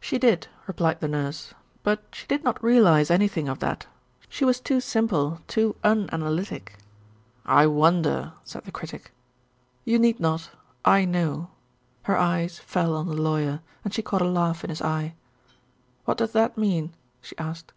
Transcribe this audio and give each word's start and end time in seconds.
"She 0.00 0.16
did," 0.16 0.48
replied 0.66 1.00
the 1.00 1.08
Nurse, 1.08 1.52
"but 1.82 2.02
she 2.10 2.26
did 2.26 2.42
not 2.42 2.64
realize 2.64 3.10
anything 3.10 3.50
of 3.50 3.58
that. 3.58 3.86
She 4.30 4.42
was 4.46 4.60
too 4.60 4.80
simple, 4.80 5.42
too 5.46 5.76
unanalytic." 5.84 6.78
"I 7.44 7.66
wonder?" 7.66 8.32
said 8.44 8.64
the 8.64 8.72
Critic. 8.72 9.12
"You 9.84 9.98
need 9.98 10.20
not, 10.20 10.48
I 10.86 11.04
know." 11.04 11.50
Her 12.04 12.16
eyes 12.16 12.58
fell 12.58 12.96
on 12.96 13.08
the 13.08 13.20
Lawyer, 13.22 13.60
and 13.84 13.92
she 13.92 14.00
caught 14.00 14.22
a 14.22 14.24
laugh 14.24 14.64
in 14.64 14.70
his 14.70 14.80
eye. 14.80 15.12
"What 16.06 16.16
does 16.16 16.32
that 16.32 16.56
mean?" 16.56 16.94
she 17.20 17.36
asked. 17.36 17.74